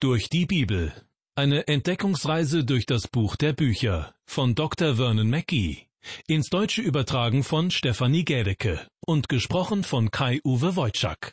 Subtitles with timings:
[0.00, 0.92] Durch die Bibel.
[1.34, 4.94] Eine Entdeckungsreise durch das Buch der Bücher von Dr.
[4.94, 5.88] Vernon Mackey.
[6.28, 11.32] Ins Deutsche übertragen von Stefanie Gädecke und gesprochen von Kai-Uwe Wojczak.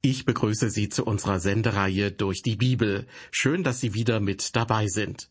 [0.00, 3.06] Ich begrüße Sie zu unserer Sendereihe durch die Bibel.
[3.32, 5.28] Schön, dass Sie wieder mit dabei sind.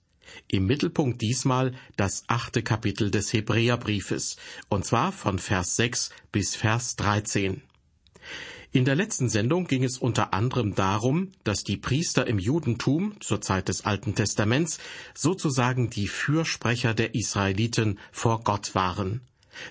[0.47, 4.37] Im Mittelpunkt diesmal das achte Kapitel des Hebräerbriefes,
[4.69, 7.63] und zwar von Vers 6 bis Vers 13.
[8.71, 13.41] In der letzten Sendung ging es unter anderem darum, dass die Priester im Judentum zur
[13.41, 14.77] Zeit des Alten Testaments
[15.15, 19.21] sozusagen die Fürsprecher der Israeliten vor Gott waren.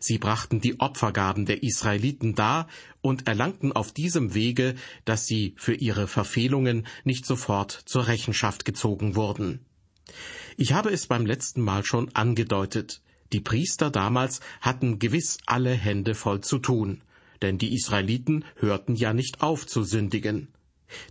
[0.00, 2.66] Sie brachten die Opfergaben der Israeliten dar
[3.00, 9.14] und erlangten auf diesem Wege, dass sie für ihre Verfehlungen nicht sofort zur Rechenschaft gezogen
[9.14, 9.60] wurden.
[10.56, 13.00] Ich habe es beim letzten Mal schon angedeutet.
[13.32, 17.00] Die Priester damals hatten gewiss alle Hände voll zu tun
[17.42, 20.48] denn die Israeliten hörten ja nicht auf zu sündigen.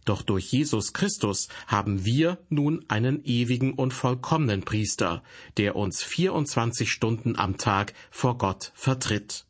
[0.05, 5.23] Doch durch Jesus Christus haben wir nun einen ewigen und vollkommenen Priester,
[5.57, 9.45] der uns 24 Stunden am Tag vor Gott vertritt.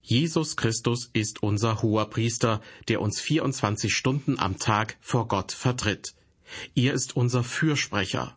[0.00, 6.14] Jesus Christus ist unser hoher Priester, der uns 24 Stunden am Tag vor Gott vertritt.
[6.74, 8.36] Er ist unser Fürsprecher.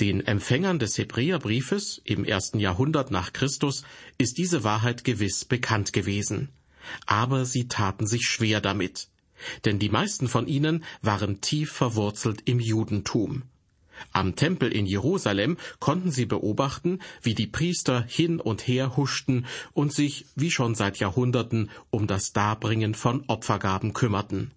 [0.00, 3.82] Den Empfängern des Hebräerbriefes im ersten Jahrhundert nach Christus
[4.16, 6.50] ist diese Wahrheit gewiss bekannt gewesen.
[7.06, 9.08] Aber sie taten sich schwer damit.
[9.64, 13.44] Denn die meisten von ihnen waren tief verwurzelt im Judentum.
[14.12, 19.92] Am Tempel in Jerusalem konnten sie beobachten, wie die Priester hin und her huschten und
[19.92, 24.52] sich, wie schon seit Jahrhunderten, um das Darbringen von Opfergaben kümmerten.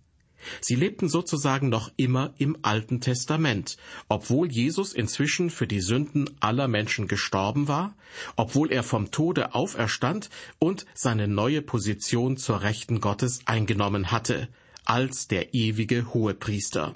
[0.61, 3.78] Sie lebten sozusagen noch immer im Alten Testament,
[4.09, 7.95] obwohl Jesus inzwischen für die Sünden aller Menschen gestorben war,
[8.36, 14.50] obwohl er vom Tode auferstand und seine neue Position zur Rechten Gottes eingenommen hatte,
[14.86, 16.95] als der ewige Hohepriester.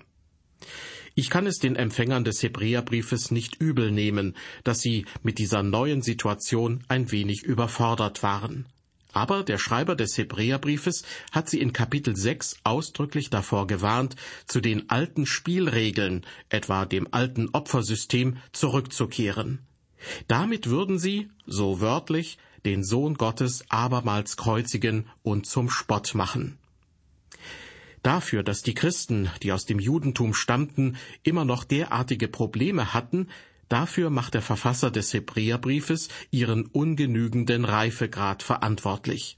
[1.18, 4.36] Ich kann es den Empfängern des Hebräerbriefes nicht übel nehmen,
[4.66, 8.66] dass sie mit dieser neuen Situation ein wenig überfordert waren.
[9.16, 14.90] Aber der Schreiber des Hebräerbriefes hat sie in Kapitel 6 ausdrücklich davor gewarnt, zu den
[14.90, 19.60] alten Spielregeln, etwa dem alten Opfersystem, zurückzukehren.
[20.28, 26.58] Damit würden sie, so wörtlich, den Sohn Gottes abermals kreuzigen und zum Spott machen.
[28.04, 33.30] Dafür, dass die Christen, die aus dem Judentum stammten, immer noch derartige Probleme hatten,
[33.70, 39.38] Dafür macht der Verfasser des Hebräerbriefes ihren ungenügenden Reifegrad verantwortlich.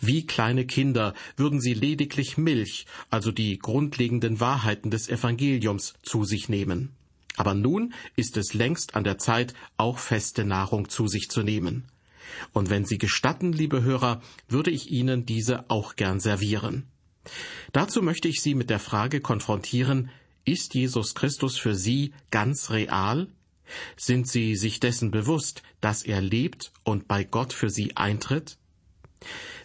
[0.00, 6.48] Wie kleine Kinder würden sie lediglich Milch, also die grundlegenden Wahrheiten des Evangeliums, zu sich
[6.48, 6.90] nehmen.
[7.36, 11.88] Aber nun ist es längst an der Zeit, auch feste Nahrung zu sich zu nehmen.
[12.52, 16.86] Und wenn Sie gestatten, liebe Hörer, würde ich Ihnen diese auch gern servieren.
[17.72, 20.10] Dazu möchte ich Sie mit der Frage konfrontieren,
[20.44, 23.28] ist Jesus Christus für Sie ganz real?
[23.96, 28.58] Sind Sie sich dessen bewusst, dass er lebt und bei Gott für Sie eintritt?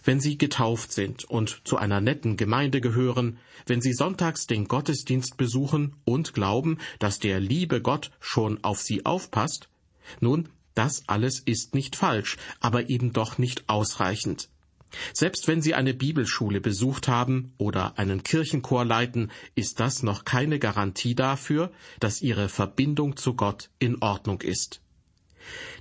[0.04, 5.36] Wenn Sie getauft sind und zu einer netten Gemeinde gehören, wenn Sie sonntags den Gottesdienst
[5.36, 9.68] besuchen und glauben, dass der liebe Gott schon auf Sie aufpasst,
[10.20, 14.48] nun, das alles ist nicht falsch, aber eben doch nicht ausreichend.
[15.12, 20.58] Selbst wenn Sie eine Bibelschule besucht haben oder einen Kirchenchor leiten, ist das noch keine
[20.58, 24.80] Garantie dafür, dass Ihre Verbindung zu Gott in Ordnung ist.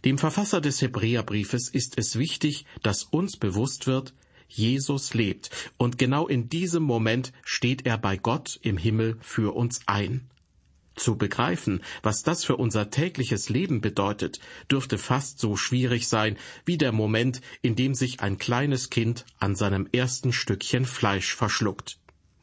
[0.05, 4.13] Dem Verfasser des Hebräerbriefes ist es wichtig, dass uns bewusst wird,
[4.47, 9.81] Jesus lebt, und genau in diesem Moment steht er bei Gott im Himmel für uns
[9.87, 10.29] ein.
[10.97, 16.77] Zu begreifen, was das für unser tägliches Leben bedeutet, dürfte fast so schwierig sein wie
[16.77, 21.99] der Moment, in dem sich ein kleines Kind an seinem ersten Stückchen Fleisch verschluckt.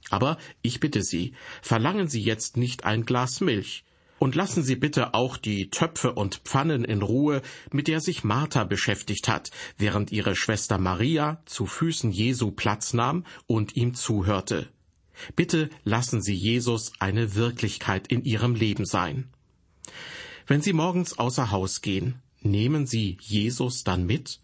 [0.08, 3.84] Aber ich bitte Sie, verlangen Sie jetzt nicht ein Glas Milch,
[4.20, 7.42] und lassen Sie bitte auch die Töpfe und Pfannen in Ruhe,
[7.72, 13.26] mit der sich Martha beschäftigt hat, während ihre Schwester Maria zu Füßen Jesu Platz nahm
[13.46, 14.68] und ihm zuhörte.
[15.36, 19.28] Bitte lassen Sie Jesus eine Wirklichkeit in Ihrem Leben sein.
[20.46, 24.40] Wenn Sie morgens außer Haus gehen, nehmen Sie Jesus dann mit?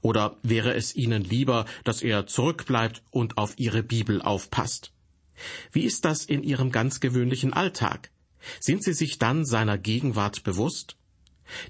[0.00, 4.92] Oder wäre es Ihnen lieber, dass er zurückbleibt und auf Ihre Bibel aufpasst?
[5.72, 8.10] Wie ist das in Ihrem ganz gewöhnlichen Alltag?
[8.60, 10.96] Sind Sie sich dann seiner Gegenwart bewusst?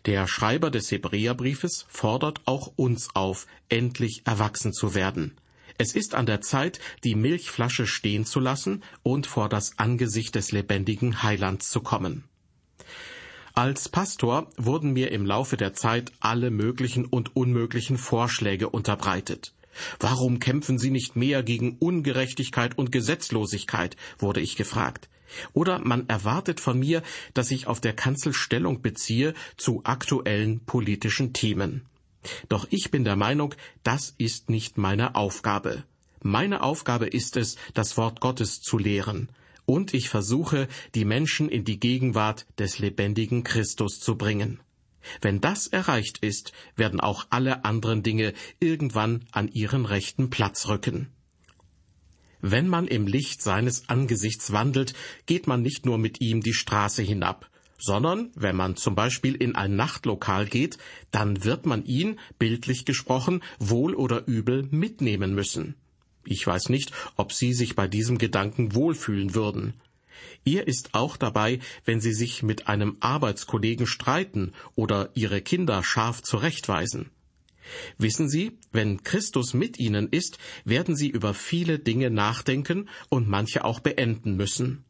[0.07, 5.37] Der Schreiber des Hebräerbriefes fordert auch uns auf, endlich erwachsen zu werden.
[5.83, 10.53] Es ist an der Zeit, die Milchflasche stehen zu lassen und vor das Angesicht des
[10.53, 12.23] lebendigen Heilands zu kommen.
[13.53, 19.55] Als Pastor wurden mir im Laufe der Zeit alle möglichen und unmöglichen Vorschläge unterbreitet.
[19.99, 23.97] Warum kämpfen Sie nicht mehr gegen Ungerechtigkeit und Gesetzlosigkeit?
[24.21, 25.09] wurde ich gefragt.
[25.53, 27.03] Oder man erwartet von mir,
[27.35, 31.89] dass ich auf der Kanzel Stellung beziehe zu aktuellen politischen Themen.
[32.49, 35.85] Doch ich bin der Meinung, das ist nicht meine Aufgabe.
[36.23, 39.29] Meine Aufgabe ist es, das Wort Gottes zu lehren,
[39.65, 44.61] und ich versuche, die Menschen in die Gegenwart des lebendigen Christus zu bringen.
[45.21, 51.09] Wenn das erreicht ist, werden auch alle anderen Dinge irgendwann an ihren rechten Platz rücken.
[52.41, 54.95] Wenn man im Licht seines Angesichts wandelt,
[55.27, 57.49] geht man nicht nur mit ihm die Straße hinab,
[57.83, 60.79] sondern wenn man zum Beispiel in ein Nachtlokal geht,
[61.11, 65.75] dann wird man ihn, bildlich gesprochen, wohl oder übel mitnehmen müssen.
[66.25, 69.75] Ich weiß nicht, ob Sie sich bei diesem Gedanken wohlfühlen würden.
[70.45, 76.23] Ihr ist auch dabei, wenn Sie sich mit einem Arbeitskollegen streiten oder Ihre Kinder scharf
[76.23, 77.11] zurechtweisen.
[77.99, 83.65] Wissen Sie, wenn Christus mit ihnen ist, werden sie über viele Dinge nachdenken und manche
[83.65, 84.85] auch beenden müssen.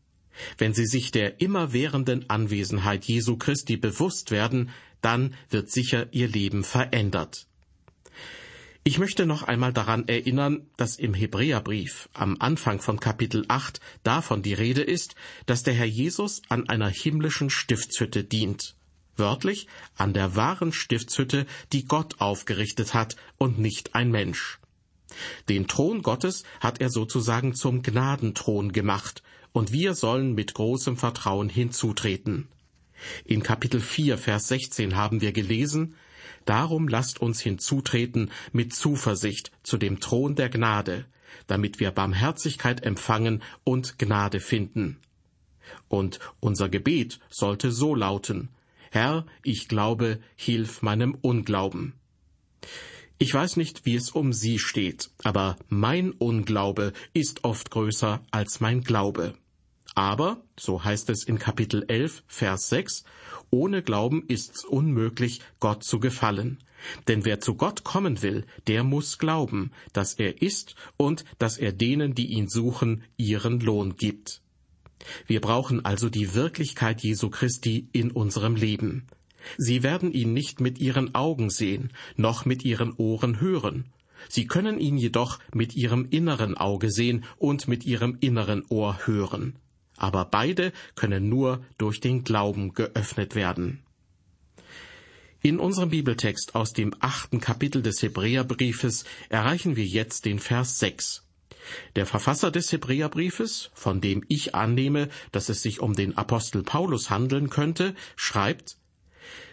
[0.58, 4.70] Wenn sie sich der immerwährenden Anwesenheit Jesu Christi bewusst werden,
[5.00, 7.46] dann wird sicher ihr Leben verändert.
[8.84, 14.42] Ich möchte noch einmal daran erinnern, dass im Hebräerbrief am Anfang von Kapitel 8 davon
[14.42, 15.14] die Rede ist,
[15.46, 18.74] dass der Herr Jesus an einer himmlischen Stiftshütte dient
[19.16, 24.58] wörtlich an der wahren Stiftshütte, die Gott aufgerichtet hat und nicht ein Mensch.
[25.48, 31.48] Den Thron Gottes hat er sozusagen zum Gnadenthron gemacht, und wir sollen mit großem Vertrauen
[31.48, 32.48] hinzutreten.
[33.24, 35.96] In Kapitel 4, Vers 16 haben wir gelesen,
[36.44, 41.06] Darum lasst uns hinzutreten mit Zuversicht zu dem Thron der Gnade,
[41.46, 44.98] damit wir Barmherzigkeit empfangen und Gnade finden.
[45.88, 48.48] Und unser Gebet sollte so lauten,
[48.90, 51.94] Herr, ich glaube, hilf meinem Unglauben.
[53.18, 58.60] Ich weiß nicht, wie es um Sie steht, aber mein Unglaube ist oft größer als
[58.60, 59.34] mein Glaube.
[59.94, 63.04] Aber, so heißt es in Kapitel 11, Vers 6,
[63.50, 66.58] ohne Glauben ist's unmöglich, Gott zu gefallen.
[67.08, 71.72] Denn wer zu Gott kommen will, der muss glauben, dass er ist und dass er
[71.72, 74.40] denen, die ihn suchen, ihren Lohn gibt.
[75.26, 79.06] Wir brauchen also die Wirklichkeit Jesu Christi in unserem Leben.
[79.58, 83.92] Sie werden ihn nicht mit ihren Augen sehen, noch mit ihren Ohren hören.
[84.28, 89.58] Sie können ihn jedoch mit ihrem inneren Auge sehen und mit ihrem inneren Ohr hören.
[89.96, 93.82] Aber beide können nur durch den Glauben geöffnet werden.
[95.42, 101.24] In unserem Bibeltext aus dem achten Kapitel des Hebräerbriefes erreichen wir jetzt den Vers 6.
[101.96, 107.10] Der Verfasser des Hebräerbriefes, von dem ich annehme, dass es sich um den Apostel Paulus
[107.10, 108.76] handeln könnte, schreibt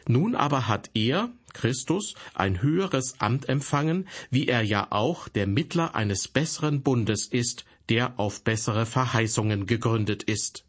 [0.08, 5.96] Nun aber hat er, Christus, ein höheres Amt empfangen, wie er ja auch der Mittler
[5.96, 10.66] eines besseren Bundes ist, der auf bessere Verheißungen gegründet ist.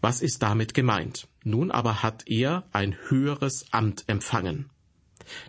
[0.00, 1.28] Was ist damit gemeint?
[1.44, 4.70] Nun aber hat er ein höheres Amt empfangen.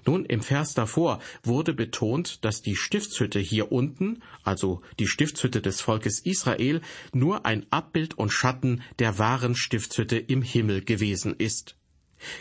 [0.06, 5.82] Nun, im Vers davor wurde betont, dass die Stiftshütte hier unten, also die Stiftshütte des
[5.82, 6.82] Volkes Israel,
[7.14, 11.76] nur ein Abbild und Schatten der wahren Stiftshütte im Himmel gewesen ist.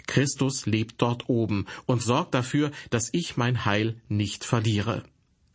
[0.06, 5.04] Christus lebt dort oben und sorgt dafür, dass ich mein Heil nicht verliere.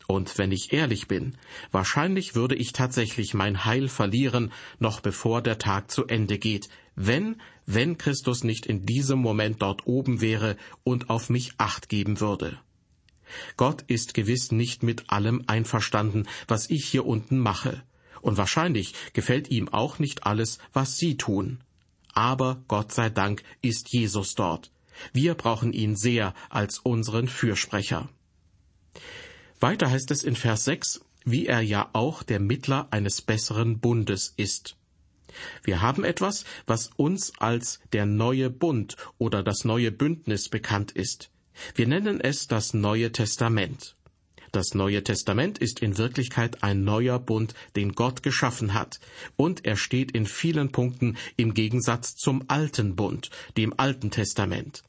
[0.07, 1.37] Und wenn ich ehrlich bin,
[1.71, 7.41] wahrscheinlich würde ich tatsächlich mein Heil verlieren, noch bevor der Tag zu Ende geht, wenn,
[7.65, 12.59] wenn Christus nicht in diesem Moment dort oben wäre und auf mich acht geben würde.
[13.57, 17.83] Gott ist gewiss nicht mit allem einverstanden, was ich hier unten mache,
[18.21, 21.63] und wahrscheinlich gefällt ihm auch nicht alles, was Sie tun.
[22.13, 24.71] Aber Gott sei Dank ist Jesus dort.
[25.11, 28.09] Wir brauchen ihn sehr als unseren Fürsprecher.
[29.59, 34.33] Weiter heißt es in Vers 6, wie er ja auch der Mittler eines besseren Bundes
[34.37, 34.75] ist.
[35.63, 41.31] Wir haben etwas, was uns als der neue Bund oder das neue Bündnis bekannt ist.
[41.75, 43.95] Wir nennen es das Neue Testament.
[44.53, 48.99] Das Neue Testament ist in Wirklichkeit ein neuer Bund, den Gott geschaffen hat,
[49.35, 54.83] und er steht in vielen Punkten im Gegensatz zum alten Bund, dem Alten Testament.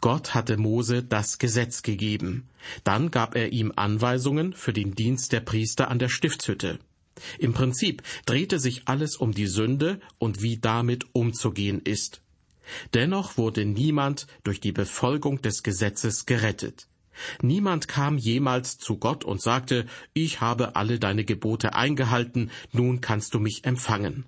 [0.00, 2.48] Gott hatte Mose das Gesetz gegeben.
[2.82, 6.80] Dann gab er ihm Anweisungen für den Dienst der Priester an der Stiftshütte.
[7.38, 12.22] Im Prinzip drehte sich alles um die Sünde und wie damit umzugehen ist.
[12.92, 16.88] Dennoch wurde niemand durch die Befolgung des Gesetzes gerettet.
[17.42, 23.34] Niemand kam jemals zu Gott und sagte, ich habe alle deine Gebote eingehalten, nun kannst
[23.34, 24.24] du mich empfangen.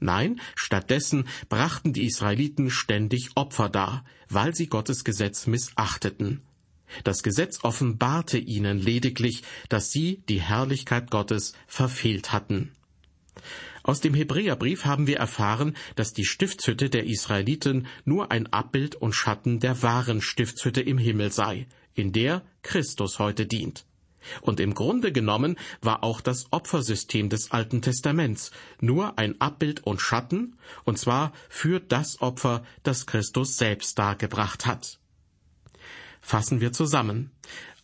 [0.00, 6.42] Nein, stattdessen brachten die Israeliten ständig Opfer dar, weil sie Gottes Gesetz missachteten.
[7.04, 12.72] Das Gesetz offenbarte ihnen lediglich, dass sie die Herrlichkeit Gottes verfehlt hatten.
[13.82, 19.14] Aus dem Hebräerbrief haben wir erfahren, dass die Stiftshütte der Israeliten nur ein Abbild und
[19.14, 21.66] Schatten der wahren Stiftshütte im Himmel sei,
[21.98, 23.84] in der Christus heute dient.
[24.40, 28.50] Und im Grunde genommen war auch das Opfersystem des Alten Testaments
[28.80, 34.98] nur ein Abbild und Schatten, und zwar für das Opfer, das Christus selbst dargebracht hat.
[36.20, 37.30] Fassen wir zusammen.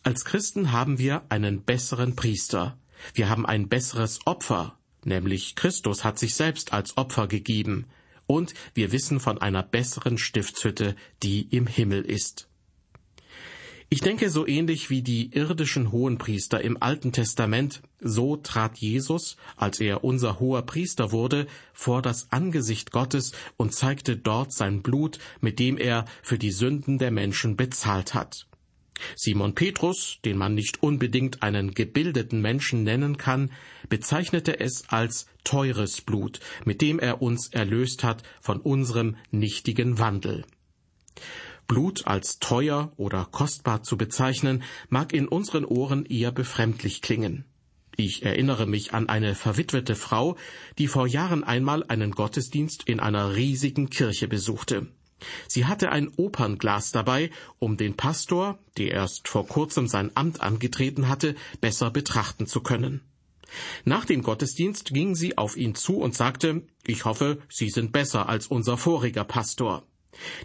[0.03, 2.77] Als Christen haben wir einen besseren Priester.
[3.13, 7.87] Wir haben ein besseres Opfer, nämlich Christus hat sich selbst als Opfer gegeben.
[8.27, 12.49] Und wir wissen von einer besseren Stiftshütte, die im Himmel ist.
[13.95, 19.79] Ich denke, so ähnlich wie die irdischen Hohenpriester im Alten Testament, so trat Jesus, als
[19.79, 25.59] er unser hoher Priester wurde, vor das Angesicht Gottes und zeigte dort sein Blut, mit
[25.59, 28.47] dem er für die Sünden der Menschen bezahlt hat.
[29.15, 33.49] Simon Petrus, den man nicht unbedingt einen gebildeten Menschen nennen kann,
[33.87, 40.43] bezeichnete es als teures Blut, mit dem er uns erlöst hat von unserem nichtigen Wandel.
[41.67, 47.45] Blut als teuer oder kostbar zu bezeichnen, mag in unseren Ohren eher befremdlich klingen.
[47.97, 50.35] Ich erinnere mich an eine verwitwete Frau,
[50.77, 54.87] die vor Jahren einmal einen Gottesdienst in einer riesigen Kirche besuchte.
[55.47, 61.07] Sie hatte ein Opernglas dabei, um den Pastor, der erst vor kurzem sein Amt angetreten
[61.07, 63.01] hatte, besser betrachten zu können.
[63.85, 68.27] Nach dem Gottesdienst ging sie auf ihn zu und sagte, ich hoffe, Sie sind besser
[68.27, 69.83] als unser voriger Pastor.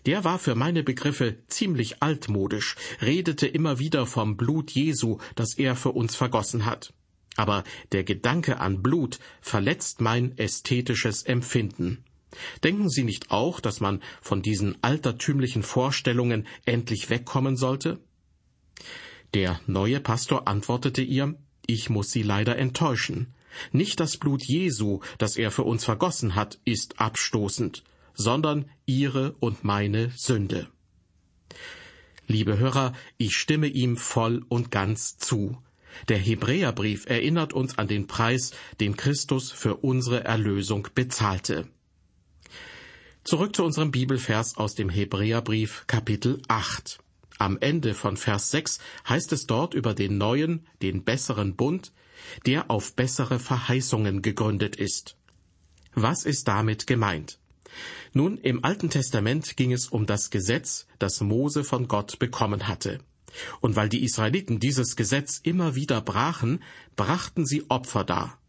[0.06, 5.76] Der war für meine Begriffe ziemlich altmodisch, redete immer wieder vom Blut Jesu, das er
[5.76, 6.92] für uns vergossen hat.
[7.36, 12.04] Aber der Gedanke an Blut verletzt mein ästhetisches Empfinden.
[12.62, 17.98] Denken Sie nicht auch, dass man von diesen altertümlichen Vorstellungen endlich wegkommen sollte?
[19.34, 21.34] Der neue Pastor antwortete ihr,
[21.66, 23.34] ich muss Sie leider enttäuschen.
[23.72, 27.82] Nicht das Blut Jesu, das er für uns vergossen hat, ist abstoßend,
[28.20, 30.68] sondern ihre und meine Sünde.
[32.26, 35.58] Liebe Hörer, ich stimme ihm voll und ganz zu.
[36.08, 41.66] Der Hebräerbrief erinnert uns an den Preis, den Christus für unsere Erlösung bezahlte.
[43.24, 47.00] Zurück zu unserem Bibelvers aus dem Hebräerbrief Kapitel 8.
[47.38, 51.92] Am Ende von Vers 6 heißt es dort über den neuen, den besseren Bund,
[52.44, 55.16] der auf bessere Verheißungen gegründet ist.
[55.94, 57.39] Was ist damit gemeint?
[58.12, 63.00] Nun, im Alten Testament ging es um das Gesetz, das Mose von Gott bekommen hatte.
[63.60, 66.62] Und weil die Israeliten dieses Gesetz immer wieder brachen,
[66.96, 68.40] brachten sie Opfer dar.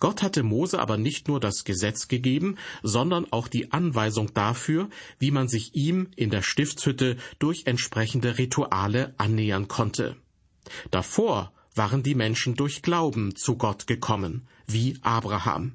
[0.00, 4.88] Gott hatte Mose aber nicht nur das Gesetz gegeben, sondern auch die Anweisung dafür,
[5.18, 10.16] wie man sich ihm in der Stiftshütte durch entsprechende Rituale annähern konnte.
[10.90, 15.74] Davor waren die Menschen durch Glauben zu Gott gekommen, wie Abraham.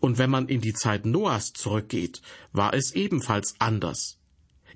[0.00, 4.18] Und wenn man in die Zeit Noahs zurückgeht, war es ebenfalls anders.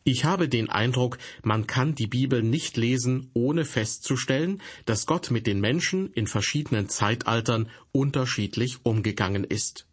[0.05, 5.47] Ich habe den Eindruck, man kann die Bibel nicht lesen, ohne festzustellen, dass Gott mit
[5.47, 9.87] den Menschen in verschiedenen Zeitaltern unterschiedlich umgegangen ist.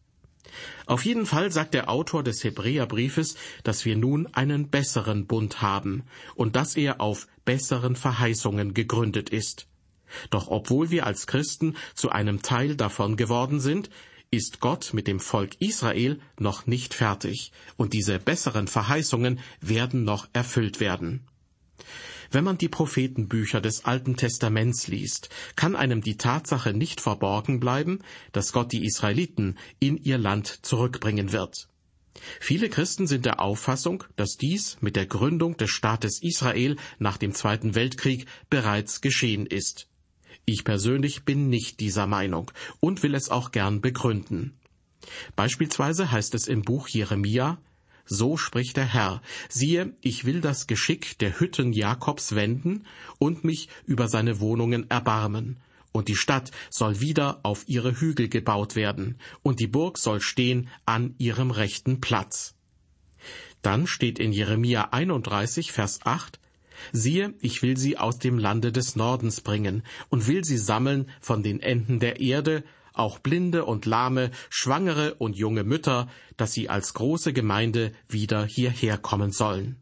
[0.88, 6.04] Auf jeden Fall sagt der Autor des Hebräerbriefes, dass wir nun einen besseren Bund haben
[6.34, 9.68] und dass er auf besseren Verheißungen gegründet ist.
[10.32, 13.92] Doch obwohl wir als Christen zu einem Teil davon geworden sind,
[14.32, 20.28] ist Gott mit dem Volk Israel noch nicht fertig, und diese besseren Verheißungen werden noch
[20.34, 21.22] erfüllt werden.
[22.32, 28.00] Wenn man die Prophetenbücher des Alten Testaments liest, kann einem die Tatsache nicht verborgen bleiben,
[28.32, 31.68] dass Gott die Israeliten in ihr Land zurückbringen wird.
[32.40, 37.34] Viele Christen sind der Auffassung, dass dies mit der Gründung des Staates Israel nach dem
[37.34, 39.89] Zweiten Weltkrieg bereits geschehen ist.
[40.52, 44.58] Ich persönlich bin nicht dieser Meinung und will es auch gern begründen.
[45.36, 47.60] Beispielsweise heißt es im Buch Jeremia,
[48.06, 52.88] so spricht der Herr, siehe, ich will das Geschick der Hütten Jakobs wenden
[53.20, 55.60] und mich über seine Wohnungen erbarmen.
[55.92, 60.68] Und die Stadt soll wieder auf ihre Hügel gebaut werden, und die Burg soll stehen
[60.84, 62.56] an ihrem rechten Platz.
[63.62, 66.40] Dann steht in Jeremia 31, Vers 8,
[66.92, 71.44] Siehe, ich will sie aus dem Lande des Nordens bringen und will sie sammeln von
[71.44, 76.94] den Enden der Erde, auch Blinde und Lahme, Schwangere und junge Mütter, dass sie als
[76.94, 79.78] große Gemeinde wieder hierher kommen sollen.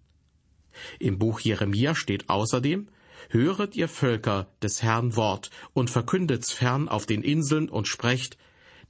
[0.99, 2.87] Im Buch Jeremia steht außerdem,
[3.29, 8.37] Höret ihr Völker des Herrn Wort und verkündet's fern auf den Inseln und sprecht,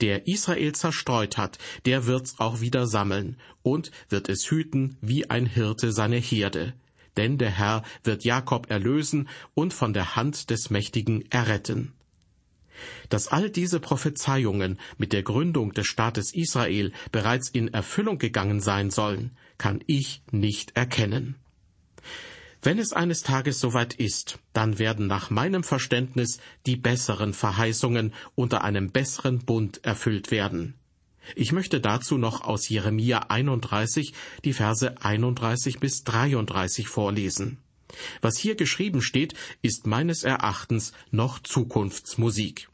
[0.02, 5.48] der Israel zerstreut hat, der wird's auch wieder sammeln und wird es hüten wie ein
[5.48, 6.74] Hirte seine Herde
[7.18, 11.94] denn der Herr wird Jakob erlösen und von der Hand des Mächtigen erretten.
[13.10, 18.92] Dass all diese Prophezeiungen mit der Gründung des Staates Israel bereits in Erfüllung gegangen sein
[18.92, 21.36] sollen, kann ich nicht erkennen.
[22.62, 28.64] Wenn es eines Tages soweit ist, dann werden nach meinem Verständnis die besseren Verheißungen unter
[28.64, 30.76] einem besseren Bund erfüllt werden.
[31.36, 34.14] Ich möchte dazu noch aus Jeremia 31
[34.46, 37.58] die Verse 31 bis 33 vorlesen.
[38.22, 42.70] Was hier geschrieben steht, ist meines Erachtens noch Zukunftsmusik.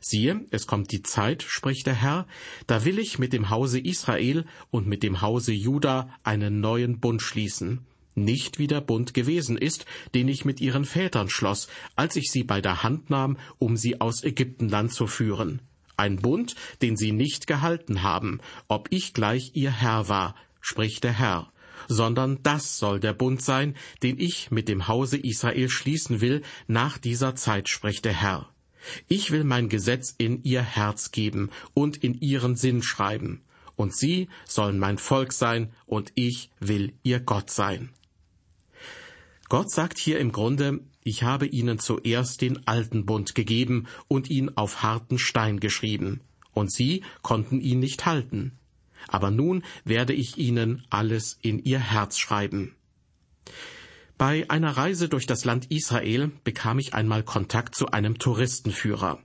[0.00, 2.26] Siehe, es kommt die Zeit, spricht der Herr,
[2.66, 7.22] da will ich mit dem Hause Israel und mit dem Hause Juda einen neuen Bund
[7.22, 12.30] schließen, nicht wie der Bund gewesen ist, den ich mit ihren Vätern schloss, als ich
[12.30, 15.62] sie bei der Hand nahm, um sie aus Ägyptenland zu führen.
[15.98, 21.12] Ein Bund, den sie nicht gehalten haben, ob ich gleich ihr Herr war, spricht der
[21.12, 21.52] Herr
[21.88, 26.98] sondern das soll der Bund sein, den ich mit dem Hause Israel schließen will nach
[26.98, 28.48] dieser Zeit, spricht der Herr.
[29.08, 33.42] Ich will mein Gesetz in ihr Herz geben und in ihren Sinn schreiben,
[33.76, 37.90] und sie sollen mein Volk sein, und ich will ihr Gott sein.
[39.48, 44.50] Gott sagt hier im Grunde, ich habe ihnen zuerst den alten Bund gegeben und ihn
[44.56, 46.20] auf harten Stein geschrieben,
[46.52, 48.58] und sie konnten ihn nicht halten
[49.06, 52.74] aber nun werde ich ihnen alles in ihr Herz schreiben.
[54.16, 59.20] Bei einer Reise durch das Land Israel bekam ich einmal Kontakt zu einem Touristenführer.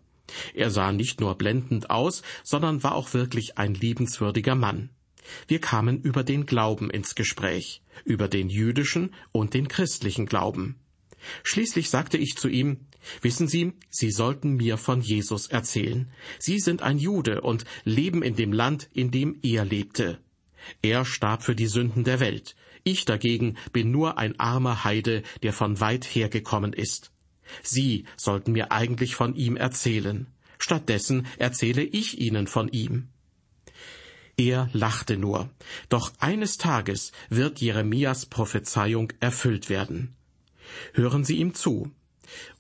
[0.54, 4.90] Er sah nicht nur blendend aus, sondern war auch wirklich ein liebenswürdiger Mann.
[5.48, 10.76] Wir kamen über den Glauben ins Gespräch, über den jüdischen und den christlichen Glauben.
[11.44, 12.88] Schließlich sagte ich zu ihm,
[13.22, 16.10] Wissen Sie, Sie sollten mir von Jesus erzählen.
[16.40, 20.20] Sie sind ein Jude und leben in dem Land, in dem er lebte.
[20.82, 22.56] Er starb für die Sünden der Welt.
[22.84, 27.12] Ich dagegen bin nur ein armer Heide, der von weit hergekommen ist.
[27.62, 30.28] Sie sollten mir eigentlich von ihm erzählen.
[30.58, 33.10] Stattdessen erzähle ich Ihnen von ihm.
[34.38, 35.50] Er lachte nur.
[35.90, 40.16] Doch eines Tages wird Jeremias Prophezeiung erfüllt werden.
[40.94, 41.92] Hören Sie ihm zu.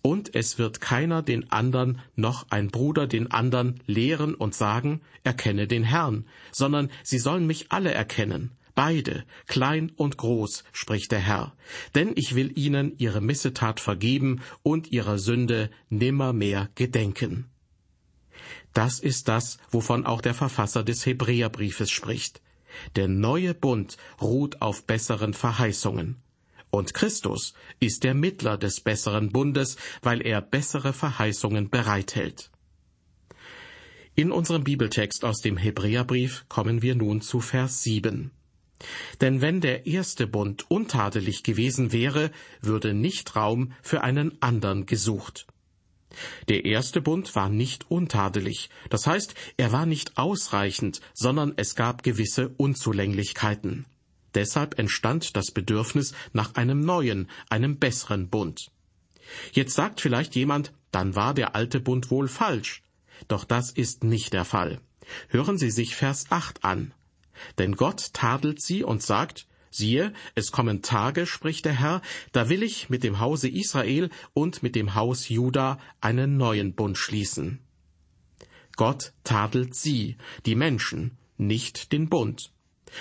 [0.02, 5.68] Und es wird keiner den andern noch ein Bruder den andern lehren und sagen, erkenne
[5.68, 11.56] den Herrn, sondern sie sollen mich alle erkennen, beide, klein und groß, spricht der Herr,
[11.96, 17.50] denn ich will ihnen ihre Missetat vergeben und ihrer Sünde nimmermehr gedenken.
[18.74, 22.42] Das ist das, wovon auch der Verfasser des Hebräerbriefes spricht.
[22.96, 26.23] Der neue Bund ruht auf besseren Verheißungen.
[26.74, 32.50] Und Christus ist der Mittler des besseren Bundes, weil er bessere Verheißungen bereithält.
[34.16, 38.32] In unserem Bibeltext aus dem Hebräerbrief kommen wir nun zu Vers 7.
[39.22, 45.46] Denn wenn der erste Bund untadelig gewesen wäre, würde nicht Raum für einen anderen gesucht.
[46.50, 52.02] Der erste Bund war nicht untadelig, das heißt, er war nicht ausreichend, sondern es gab
[52.02, 53.86] gewisse Unzulänglichkeiten.
[54.36, 58.72] Deshalb entstand das Bedürfnis nach einem neuen, einem besseren Bund.
[59.52, 62.84] Jetzt sagt vielleicht jemand, dann war der alte Bund wohl falsch.
[63.28, 64.80] Doch das ist nicht der Fall.
[65.30, 66.93] Hören Sie sich Vers 8 an.
[67.58, 72.63] Denn Gott tadelt sie und sagt, siehe, es kommen Tage, spricht der Herr, da will
[72.63, 77.60] ich mit dem Hause Israel und mit dem Haus Juda einen neuen Bund schließen.
[78.76, 82.52] Gott tadelt sie, die Menschen, nicht den Bund.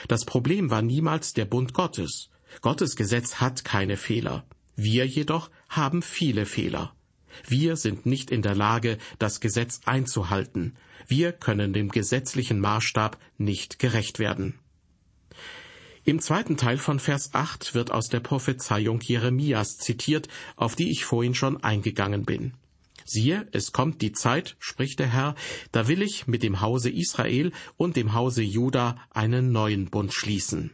[0.08, 2.30] Das Problem war niemals der Bund Gottes.
[2.60, 4.44] Gottes Gesetz hat keine Fehler.
[4.76, 6.94] Wir jedoch haben viele Fehler.
[7.46, 10.76] Wir sind nicht in der Lage, das Gesetz einzuhalten.
[11.06, 14.58] Wir können dem gesetzlichen Maßstab nicht gerecht werden.
[16.04, 21.04] Im zweiten Teil von Vers 8 wird aus der Prophezeiung Jeremias zitiert, auf die ich
[21.04, 22.54] vorhin schon eingegangen bin.
[23.04, 25.34] Siehe, es kommt die Zeit, spricht der Herr,
[25.72, 30.70] da will ich mit dem Hause Israel und dem Hause Juda einen neuen Bund schließen.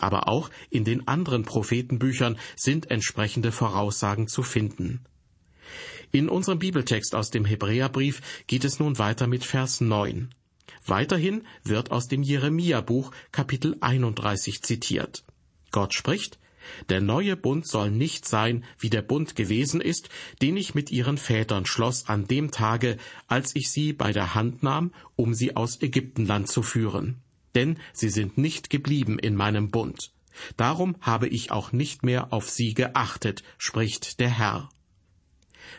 [0.00, 5.00] Aber auch in den anderen Prophetenbüchern sind entsprechende Voraussagen zu finden.
[6.12, 10.34] In unserem Bibeltext aus dem Hebräerbrief geht es nun weiter mit Vers 9.
[10.86, 15.24] Weiterhin wird aus dem Jeremia-Buch Kapitel 31 zitiert.
[15.72, 16.38] Gott spricht,
[16.88, 20.08] der neue Bund soll nicht sein, wie der Bund gewesen ist,
[20.42, 24.62] den ich mit ihren Vätern schloss an dem Tage, als ich sie bei der Hand
[24.62, 27.22] nahm, um sie aus Ägyptenland zu führen.
[27.54, 30.12] Denn sie sind nicht geblieben in meinem Bund.
[30.56, 34.68] Darum habe ich auch nicht mehr auf sie geachtet, spricht der Herr.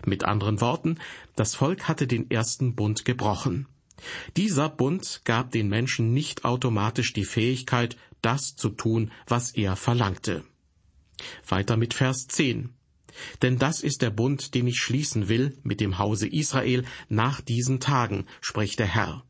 [0.05, 0.97] Mit anderen Worten,
[1.35, 3.67] das Volk hatte den ersten Bund gebrochen.
[4.35, 10.43] Dieser Bund gab den Menschen nicht automatisch die Fähigkeit, das zu tun, was er verlangte.
[11.47, 12.69] Weiter mit Vers 10.
[13.41, 17.79] Denn das ist der Bund, den ich schließen will mit dem Hause Israel nach diesen
[17.79, 19.23] Tagen, spricht der Herr.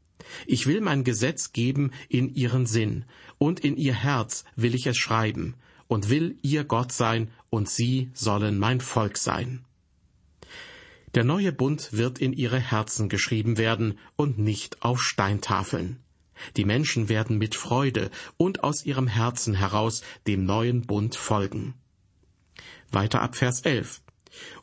[0.45, 3.06] Ich will mein Gesetz geben in ihren Sinn,
[3.38, 5.56] und in ihr Herz will ich es schreiben,
[5.88, 9.63] und will ihr Gott sein, und sie sollen mein Volk sein.
[11.15, 16.00] Der neue Bund wird in ihre Herzen geschrieben werden und nicht auf Steintafeln.
[16.56, 21.73] Die Menschen werden mit Freude und aus ihrem Herzen heraus dem neuen Bund folgen.
[22.91, 24.02] Weiter ab Vers 11.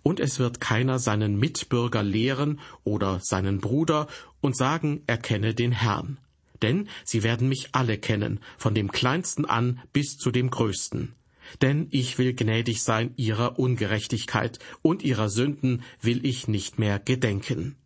[0.02, 4.06] Und es wird keiner seinen Mitbürger lehren oder seinen Bruder
[4.40, 6.18] und sagen, er kenne den Herrn.
[6.62, 11.14] Denn sie werden mich alle kennen, von dem kleinsten an bis zu dem größten.
[11.60, 17.76] Denn ich will gnädig sein ihrer Ungerechtigkeit, und ihrer Sünden will ich nicht mehr gedenken.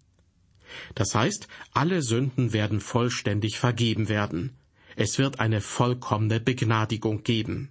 [0.94, 4.56] Das heißt, alle Sünden werden vollständig vergeben werden.
[4.96, 7.70] Es wird eine vollkommene Begnadigung geben.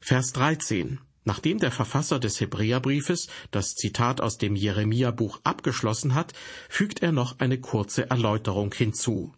[0.00, 1.00] Vers 13.
[1.24, 6.34] Nachdem der Verfasser des Hebräerbriefes das Zitat aus dem Jeremia-Buch abgeschlossen hat,
[6.68, 9.32] fügt er noch eine kurze Erläuterung hinzu.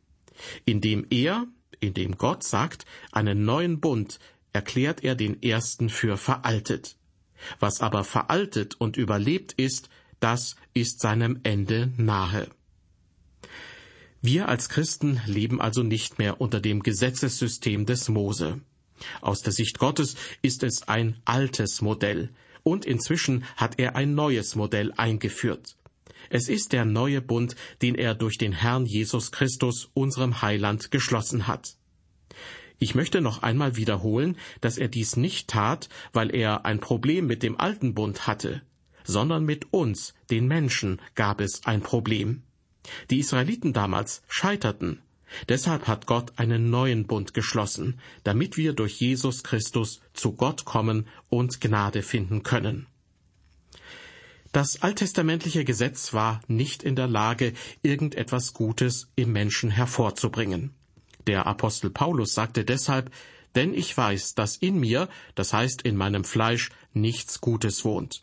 [0.64, 1.46] Indem er,
[1.78, 4.18] indem Gott sagt, einen neuen Bund,
[4.52, 6.96] erklärt er den ersten für veraltet.
[7.60, 9.88] Was aber veraltet und überlebt ist,
[10.20, 12.48] das ist seinem Ende nahe.
[14.22, 18.60] Wir als Christen leben also nicht mehr unter dem Gesetzessystem des Mose.
[19.20, 22.30] Aus der Sicht Gottes ist es ein altes Modell,
[22.62, 25.76] und inzwischen hat er ein neues Modell eingeführt.
[26.30, 31.46] Es ist der neue Bund, den er durch den Herrn Jesus Christus, unserem Heiland, geschlossen
[31.46, 31.76] hat.
[32.78, 37.42] Ich möchte noch einmal wiederholen, dass er dies nicht tat, weil er ein Problem mit
[37.42, 38.62] dem alten Bund hatte,
[39.06, 42.42] sondern mit uns, den Menschen, gab es ein Problem.
[43.10, 45.00] Die Israeliten damals scheiterten,
[45.48, 51.08] Deshalb hat Gott einen neuen Bund geschlossen, damit wir durch Jesus Christus zu Gott kommen
[51.28, 52.86] und Gnade finden können.
[54.52, 60.74] Das alttestamentliche Gesetz war nicht in der Lage, irgendetwas Gutes im Menschen hervorzubringen.
[61.26, 63.10] Der Apostel Paulus sagte deshalb,
[63.54, 68.22] denn ich weiß, dass in mir, das heißt in meinem Fleisch, nichts Gutes wohnt.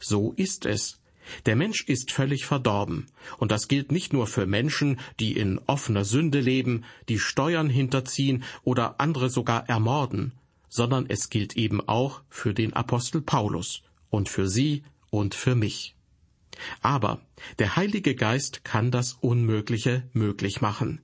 [0.00, 1.00] So ist es.
[1.46, 3.06] Der Mensch ist völlig verdorben,
[3.38, 8.42] und das gilt nicht nur für Menschen, die in offener Sünde leben, die Steuern hinterziehen
[8.64, 10.32] oder andere sogar ermorden,
[10.68, 15.94] sondern es gilt eben auch für den Apostel Paulus und für Sie und für mich.
[16.82, 17.20] Aber
[17.58, 21.02] der Heilige Geist kann das Unmögliche möglich machen.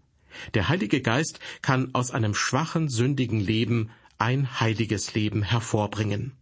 [0.55, 6.33] Der Heilige Geist kann aus einem schwachen, sündigen Leben ein heiliges Leben hervorbringen.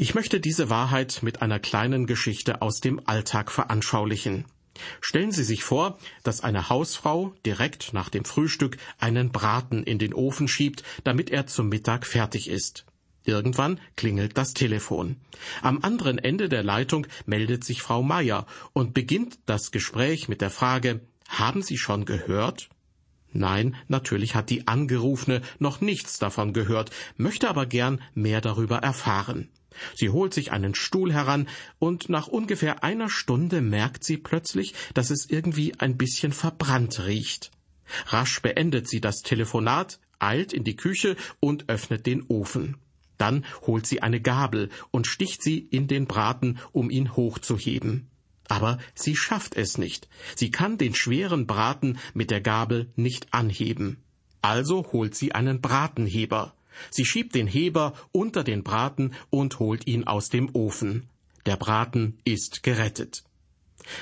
[0.00, 4.44] Ich möchte diese Wahrheit mit einer kleinen Geschichte aus dem Alltag veranschaulichen.
[5.00, 10.14] Stellen Sie sich vor, dass eine Hausfrau direkt nach dem Frühstück einen Braten in den
[10.14, 12.86] Ofen schiebt, damit er zum Mittag fertig ist.
[13.24, 15.16] Irgendwann klingelt das Telefon.
[15.62, 20.50] Am anderen Ende der Leitung meldet sich Frau Meier und beginnt das Gespräch mit der
[20.50, 22.68] Frage Haben Sie schon gehört?
[23.32, 29.48] Nein, natürlich hat die Angerufene noch nichts davon gehört, möchte aber gern mehr darüber erfahren.
[29.94, 35.10] Sie holt sich einen Stuhl heran, und nach ungefähr einer Stunde merkt sie plötzlich, dass
[35.10, 37.50] es irgendwie ein bisschen verbrannt riecht.
[38.06, 42.76] Rasch beendet sie das Telefonat, eilt in die Küche und öffnet den Ofen.
[43.16, 48.08] Dann holt sie eine Gabel und sticht sie in den Braten, um ihn hochzuheben.
[48.46, 50.08] Aber sie schafft es nicht.
[50.34, 53.98] Sie kann den schweren Braten mit der Gabel nicht anheben.
[54.40, 56.54] Also holt sie einen Bratenheber.
[56.90, 61.08] Sie schiebt den Heber unter den Braten und holt ihn aus dem Ofen.
[61.46, 63.24] Der Braten ist gerettet.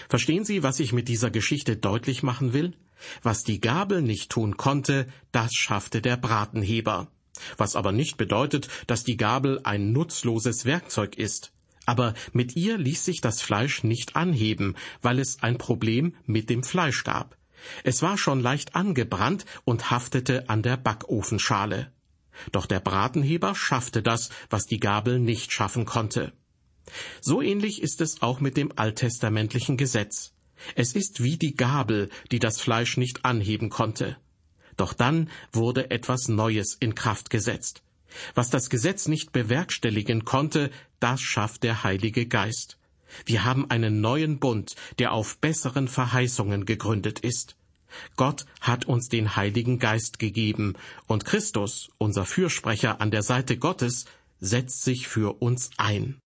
[0.09, 2.75] Verstehen Sie, was ich mit dieser Geschichte deutlich machen will?
[3.23, 7.09] Was die Gabel nicht tun konnte, das schaffte der Bratenheber.
[7.57, 11.53] Was aber nicht bedeutet, dass die Gabel ein nutzloses Werkzeug ist.
[11.85, 16.65] Aber mit ihr ließ sich das Fleisch nicht anheben, weil es ein Problem mit dem
[16.65, 17.37] Fleisch gab.
[17.85, 21.93] Es war schon leicht angebrannt und haftete an der Backofenschale.
[22.53, 26.33] Doch der Bratenheber schaffte das, was die Gabel nicht schaffen konnte.
[27.20, 30.33] So ähnlich ist es auch mit dem alttestamentlichen Gesetz.
[30.75, 34.16] Es ist wie die Gabel, die das Fleisch nicht anheben konnte.
[34.77, 37.83] Doch dann wurde etwas Neues in Kraft gesetzt.
[38.35, 40.70] Was das Gesetz nicht bewerkstelligen konnte,
[41.01, 42.79] das schafft der Heilige Geist.
[43.25, 47.57] Wir haben einen neuen Bund, der auf besseren Verheißungen gegründet ist.
[48.16, 50.75] Gott hat uns den Heiligen Geist gegeben,
[51.07, 54.07] und Christus, unser Fürsprecher an der Seite Gottes,
[54.40, 56.18] setzt sich für uns ein.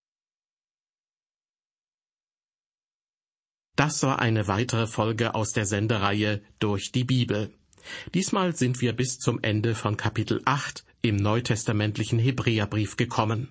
[3.77, 7.55] Das war eine weitere Folge aus der Sendereihe Durch die Bibel.
[8.13, 13.49] Diesmal sind wir bis zum Ende von Kapitel 8 im neutestamentlichen Hebräerbrief gekommen.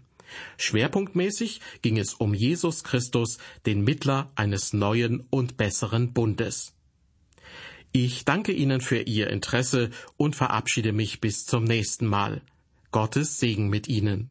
[0.58, 6.76] Schwerpunktmäßig ging es um Jesus Christus, den Mittler eines neuen und besseren Bundes.
[7.92, 12.42] Ich danke Ihnen für Ihr Interesse und verabschiede mich bis zum nächsten Mal.
[12.92, 14.28] Gottes Segen mit Ihnen.